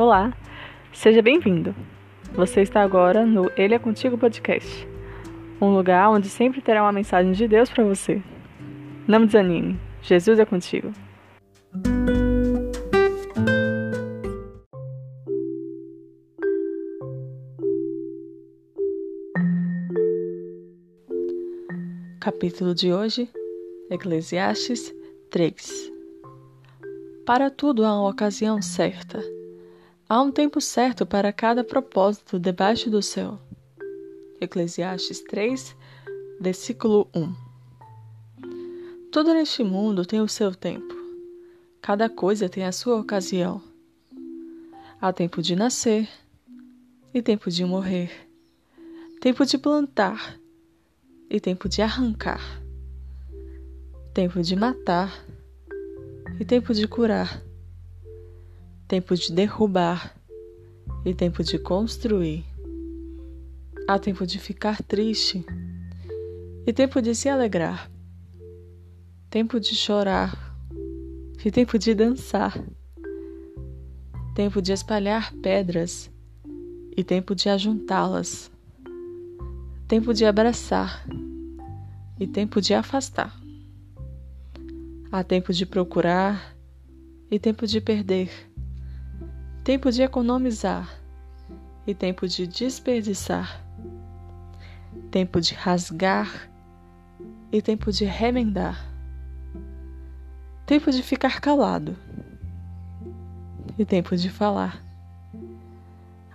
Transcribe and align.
Olá, 0.00 0.32
seja 0.94 1.20
bem-vindo. 1.20 1.74
Você 2.32 2.62
está 2.62 2.80
agora 2.80 3.26
no 3.26 3.50
Ele 3.54 3.74
é 3.74 3.78
Contigo 3.78 4.16
Podcast, 4.16 4.88
um 5.60 5.74
lugar 5.74 6.08
onde 6.08 6.26
sempre 6.26 6.62
terá 6.62 6.82
uma 6.82 6.90
mensagem 6.90 7.32
de 7.32 7.46
Deus 7.46 7.68
para 7.68 7.84
você. 7.84 8.22
Não 9.06 9.26
desanime, 9.26 9.78
Jesus 10.00 10.38
é 10.38 10.46
contigo. 10.46 10.90
Capítulo 22.18 22.74
de 22.74 22.90
hoje, 22.90 23.28
Eclesiastes 23.90 24.94
3 25.28 25.92
Para 27.26 27.50
tudo 27.50 27.84
há 27.84 27.92
uma 28.00 28.08
ocasião 28.08 28.62
certa 28.62 29.20
Há 30.12 30.20
um 30.20 30.32
tempo 30.32 30.60
certo 30.60 31.06
para 31.06 31.32
cada 31.32 31.62
propósito 31.62 32.36
debaixo 32.36 32.90
do 32.90 33.00
céu. 33.00 33.38
Eclesiastes 34.40 35.20
3, 35.20 35.76
versículo 36.40 37.08
1. 37.14 37.32
Tudo 39.12 39.32
neste 39.32 39.62
mundo 39.62 40.04
tem 40.04 40.20
o 40.20 40.26
seu 40.26 40.52
tempo. 40.52 40.92
Cada 41.80 42.08
coisa 42.08 42.48
tem 42.48 42.64
a 42.64 42.72
sua 42.72 42.96
ocasião. 42.96 43.62
Há 45.00 45.12
tempo 45.12 45.40
de 45.40 45.54
nascer 45.54 46.08
e 47.14 47.22
tempo 47.22 47.48
de 47.48 47.64
morrer. 47.64 48.10
Tempo 49.20 49.46
de 49.46 49.56
plantar 49.58 50.40
e 51.30 51.38
tempo 51.38 51.68
de 51.68 51.82
arrancar. 51.82 52.60
Tempo 54.12 54.42
de 54.42 54.56
matar 54.56 55.24
e 56.40 56.44
tempo 56.44 56.74
de 56.74 56.88
curar 56.88 57.48
tempo 58.90 59.14
de 59.14 59.32
derrubar 59.32 60.16
e 61.04 61.14
tempo 61.14 61.44
de 61.44 61.60
construir. 61.60 62.44
Há 63.86 64.00
tempo 64.00 64.26
de 64.26 64.36
ficar 64.36 64.82
triste 64.82 65.46
e 66.66 66.72
tempo 66.72 67.00
de 67.00 67.14
se 67.14 67.28
alegrar. 67.28 67.88
Tempo 69.30 69.60
de 69.60 69.76
chorar 69.76 70.56
e 71.44 71.52
tempo 71.52 71.78
de 71.78 71.94
dançar. 71.94 72.60
Tempo 74.34 74.60
de 74.60 74.72
espalhar 74.72 75.32
pedras 75.34 76.10
e 76.96 77.04
tempo 77.04 77.32
de 77.32 77.48
ajuntá-las. 77.48 78.50
Tempo 79.86 80.12
de 80.12 80.24
abraçar 80.24 81.06
e 82.18 82.26
tempo 82.26 82.60
de 82.60 82.74
afastar. 82.74 83.40
Há 85.12 85.22
tempo 85.22 85.52
de 85.52 85.64
procurar 85.64 86.56
e 87.30 87.38
tempo 87.38 87.68
de 87.68 87.80
perder 87.80 88.49
tempo 89.70 89.92
de 89.92 90.02
economizar 90.02 90.98
e 91.86 91.94
tempo 91.94 92.26
de 92.26 92.44
desperdiçar, 92.44 93.64
tempo 95.12 95.40
de 95.40 95.54
rasgar 95.54 96.50
e 97.52 97.62
tempo 97.62 97.92
de 97.92 98.04
remendar, 98.04 98.84
tempo 100.66 100.90
de 100.90 101.04
ficar 101.04 101.40
calado 101.40 101.96
e 103.78 103.84
tempo 103.84 104.16
de 104.16 104.28
falar. 104.28 104.82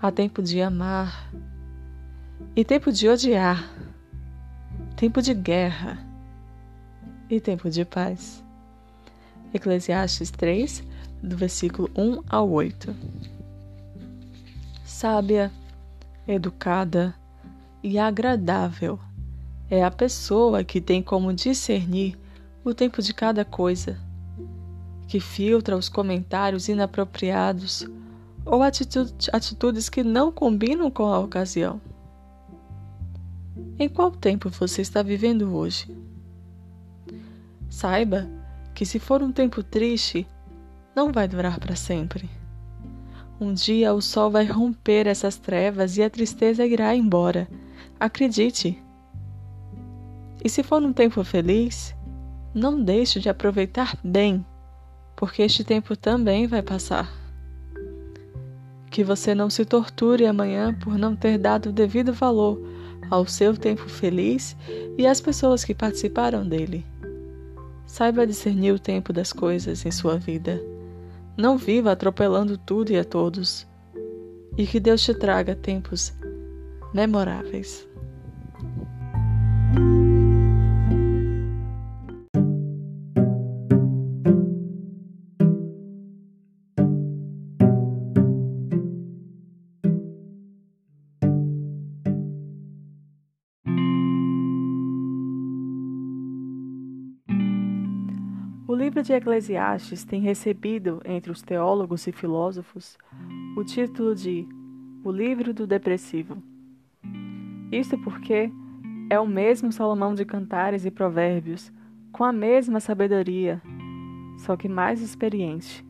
Há 0.00 0.12
tempo 0.12 0.40
de 0.40 0.62
amar 0.62 1.28
e 2.54 2.64
tempo 2.64 2.92
de 2.92 3.08
odiar, 3.08 3.68
tempo 4.94 5.20
de 5.20 5.34
guerra 5.34 5.98
e 7.28 7.40
tempo 7.40 7.68
de 7.68 7.84
paz. 7.84 8.44
Eclesiastes 9.52 10.30
3, 10.30 10.93
do 11.24 11.36
versículo 11.36 11.90
1 11.96 12.22
ao 12.28 12.50
8. 12.50 12.94
Sábia, 14.84 15.50
educada 16.28 17.14
e 17.82 17.98
agradável 17.98 18.98
é 19.70 19.82
a 19.82 19.90
pessoa 19.90 20.62
que 20.62 20.80
tem 20.80 21.02
como 21.02 21.32
discernir 21.32 22.18
o 22.62 22.74
tempo 22.74 23.00
de 23.00 23.14
cada 23.14 23.44
coisa, 23.44 23.98
que 25.08 25.18
filtra 25.18 25.76
os 25.76 25.88
comentários 25.88 26.68
inapropriados 26.68 27.86
ou 28.44 28.62
atitudes 28.62 29.88
que 29.88 30.04
não 30.04 30.30
combinam 30.30 30.90
com 30.90 31.06
a 31.06 31.18
ocasião. 31.18 31.80
Em 33.78 33.88
qual 33.88 34.10
tempo 34.10 34.50
você 34.50 34.82
está 34.82 35.02
vivendo 35.02 35.54
hoje? 35.54 35.96
Saiba 37.68 38.28
que, 38.74 38.84
se 38.84 38.98
for 38.98 39.22
um 39.22 39.32
tempo 39.32 39.62
triste, 39.62 40.26
não 40.94 41.12
vai 41.12 41.26
durar 41.26 41.58
para 41.58 41.76
sempre. 41.76 42.28
Um 43.40 43.52
dia 43.52 43.92
o 43.92 44.00
sol 44.00 44.30
vai 44.30 44.44
romper 44.44 45.06
essas 45.06 45.36
trevas 45.36 45.96
e 45.96 46.02
a 46.02 46.08
tristeza 46.08 46.64
irá 46.64 46.94
embora. 46.94 47.48
Acredite. 47.98 48.80
E 50.42 50.48
se 50.48 50.62
for 50.62 50.82
um 50.82 50.92
tempo 50.92 51.22
feliz, 51.24 51.94
não 52.54 52.80
deixe 52.80 53.18
de 53.18 53.28
aproveitar 53.28 53.98
bem, 54.04 54.44
porque 55.16 55.42
este 55.42 55.64
tempo 55.64 55.96
também 55.96 56.46
vai 56.46 56.62
passar. 56.62 57.12
Que 58.90 59.02
você 59.02 59.34
não 59.34 59.50
se 59.50 59.64
torture 59.64 60.26
amanhã 60.26 60.72
por 60.72 60.96
não 60.96 61.16
ter 61.16 61.36
dado 61.36 61.70
o 61.70 61.72
devido 61.72 62.12
valor 62.12 62.60
ao 63.10 63.26
seu 63.26 63.56
tempo 63.56 63.88
feliz 63.88 64.56
e 64.96 65.06
às 65.06 65.20
pessoas 65.20 65.64
que 65.64 65.74
participaram 65.74 66.46
dele. 66.46 66.86
Saiba 67.86 68.26
discernir 68.26 68.72
o 68.72 68.78
tempo 68.78 69.12
das 69.12 69.32
coisas 69.32 69.84
em 69.84 69.90
sua 69.90 70.16
vida. 70.16 70.73
Não 71.36 71.58
viva 71.58 71.92
atropelando 71.92 72.56
tudo 72.56 72.92
e 72.92 72.98
a 72.98 73.04
todos. 73.04 73.66
E 74.56 74.66
que 74.66 74.78
Deus 74.78 75.02
te 75.02 75.14
traga 75.14 75.56
tempos 75.56 76.12
memoráveis. 76.92 77.88
O 98.74 98.76
livro 98.76 99.04
de 99.04 99.12
Eclesiastes 99.12 100.04
tem 100.04 100.20
recebido, 100.20 101.00
entre 101.04 101.30
os 101.30 101.40
teólogos 101.40 102.08
e 102.08 102.10
filósofos, 102.10 102.98
o 103.56 103.62
título 103.62 104.16
de 104.16 104.48
O 105.04 105.12
Livro 105.12 105.54
do 105.54 105.64
Depressivo. 105.64 106.42
Isto 107.70 107.96
porque 107.98 108.50
é 109.08 109.20
o 109.20 109.28
mesmo 109.28 109.70
Salomão 109.70 110.12
de 110.12 110.24
Cantares 110.24 110.84
e 110.84 110.90
Provérbios, 110.90 111.72
com 112.10 112.24
a 112.24 112.32
mesma 112.32 112.80
sabedoria, 112.80 113.62
só 114.38 114.56
que 114.56 114.68
mais 114.68 115.00
experiente. 115.00 115.86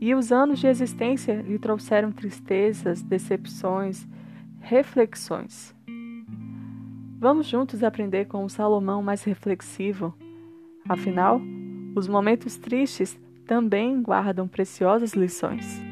E 0.00 0.12
os 0.12 0.32
anos 0.32 0.58
de 0.58 0.66
existência 0.66 1.40
lhe 1.42 1.56
trouxeram 1.56 2.10
tristezas, 2.10 3.00
decepções, 3.00 4.08
reflexões. 4.58 5.72
Vamos 7.20 7.46
juntos 7.46 7.84
aprender 7.84 8.24
com 8.24 8.44
o 8.44 8.50
Salomão 8.50 9.00
mais 9.04 9.22
reflexivo. 9.22 10.12
Afinal, 10.88 11.40
os 11.94 12.08
momentos 12.08 12.56
tristes 12.56 13.18
também 13.46 14.00
guardam 14.02 14.48
preciosas 14.48 15.12
lições. 15.12 15.91